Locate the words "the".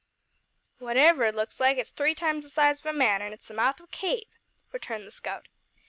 2.43-2.49, 3.49-3.53, 5.05-5.11